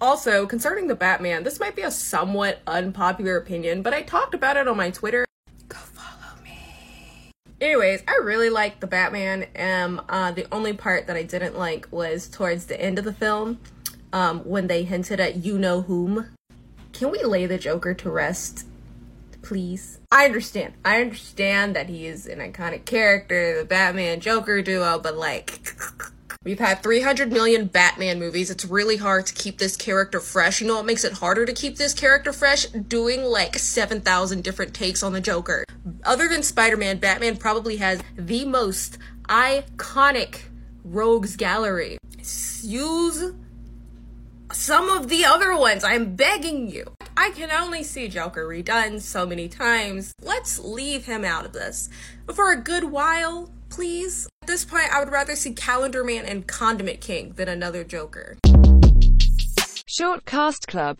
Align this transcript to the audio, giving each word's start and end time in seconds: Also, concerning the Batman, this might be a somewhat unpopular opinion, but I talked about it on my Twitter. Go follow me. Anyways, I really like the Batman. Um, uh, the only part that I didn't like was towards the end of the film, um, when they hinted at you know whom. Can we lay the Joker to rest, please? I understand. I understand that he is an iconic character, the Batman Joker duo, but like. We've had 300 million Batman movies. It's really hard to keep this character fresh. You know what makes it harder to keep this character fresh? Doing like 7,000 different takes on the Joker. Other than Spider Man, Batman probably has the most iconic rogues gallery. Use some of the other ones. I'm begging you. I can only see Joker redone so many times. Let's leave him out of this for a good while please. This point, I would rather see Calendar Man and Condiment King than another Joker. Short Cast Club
Also, 0.00 0.46
concerning 0.46 0.86
the 0.86 0.94
Batman, 0.94 1.42
this 1.42 1.58
might 1.58 1.74
be 1.74 1.82
a 1.82 1.90
somewhat 1.90 2.60
unpopular 2.68 3.36
opinion, 3.36 3.82
but 3.82 3.92
I 3.92 4.02
talked 4.02 4.32
about 4.32 4.56
it 4.56 4.68
on 4.68 4.76
my 4.76 4.90
Twitter. 4.90 5.26
Go 5.68 5.76
follow 5.76 6.40
me. 6.44 7.32
Anyways, 7.60 8.04
I 8.06 8.20
really 8.22 8.48
like 8.48 8.78
the 8.78 8.86
Batman. 8.86 9.46
Um, 9.58 10.00
uh, 10.08 10.30
the 10.30 10.46
only 10.52 10.72
part 10.72 11.08
that 11.08 11.16
I 11.16 11.24
didn't 11.24 11.58
like 11.58 11.88
was 11.90 12.28
towards 12.28 12.66
the 12.66 12.80
end 12.80 13.00
of 13.00 13.04
the 13.04 13.12
film, 13.12 13.58
um, 14.12 14.40
when 14.40 14.68
they 14.68 14.84
hinted 14.84 15.18
at 15.18 15.44
you 15.44 15.58
know 15.58 15.82
whom. 15.82 16.28
Can 16.92 17.10
we 17.10 17.22
lay 17.24 17.46
the 17.46 17.58
Joker 17.58 17.92
to 17.94 18.10
rest, 18.10 18.66
please? 19.42 19.98
I 20.12 20.26
understand. 20.26 20.74
I 20.84 21.00
understand 21.00 21.74
that 21.74 21.88
he 21.88 22.06
is 22.06 22.26
an 22.26 22.38
iconic 22.38 22.84
character, 22.84 23.58
the 23.58 23.64
Batman 23.64 24.20
Joker 24.20 24.62
duo, 24.62 25.00
but 25.00 25.16
like. 25.16 25.74
We've 26.44 26.60
had 26.60 26.84
300 26.84 27.32
million 27.32 27.66
Batman 27.66 28.20
movies. 28.20 28.48
It's 28.48 28.64
really 28.64 28.96
hard 28.96 29.26
to 29.26 29.34
keep 29.34 29.58
this 29.58 29.76
character 29.76 30.20
fresh. 30.20 30.60
You 30.60 30.68
know 30.68 30.76
what 30.76 30.86
makes 30.86 31.02
it 31.02 31.14
harder 31.14 31.44
to 31.44 31.52
keep 31.52 31.76
this 31.76 31.92
character 31.92 32.32
fresh? 32.32 32.64
Doing 32.66 33.24
like 33.24 33.58
7,000 33.58 34.44
different 34.44 34.72
takes 34.72 35.02
on 35.02 35.12
the 35.12 35.20
Joker. 35.20 35.64
Other 36.04 36.28
than 36.28 36.44
Spider 36.44 36.76
Man, 36.76 36.98
Batman 36.98 37.38
probably 37.38 37.78
has 37.78 38.00
the 38.16 38.44
most 38.44 38.98
iconic 39.24 40.42
rogues 40.84 41.34
gallery. 41.34 41.98
Use 42.62 43.32
some 44.52 44.88
of 44.90 45.08
the 45.08 45.24
other 45.24 45.56
ones. 45.56 45.82
I'm 45.82 46.14
begging 46.14 46.70
you. 46.70 46.94
I 47.16 47.30
can 47.30 47.50
only 47.50 47.82
see 47.82 48.06
Joker 48.06 48.46
redone 48.46 49.00
so 49.00 49.26
many 49.26 49.48
times. 49.48 50.14
Let's 50.22 50.60
leave 50.60 51.04
him 51.04 51.24
out 51.24 51.44
of 51.44 51.52
this 51.52 51.90
for 52.32 52.52
a 52.52 52.56
good 52.56 52.84
while 52.84 53.50
please. 53.68 54.28
This 54.58 54.64
point, 54.64 54.92
I 54.92 54.98
would 54.98 55.12
rather 55.12 55.36
see 55.36 55.52
Calendar 55.52 56.02
Man 56.02 56.24
and 56.24 56.44
Condiment 56.44 57.00
King 57.00 57.32
than 57.36 57.46
another 57.46 57.84
Joker. 57.84 58.38
Short 59.86 60.24
Cast 60.24 60.66
Club 60.66 60.96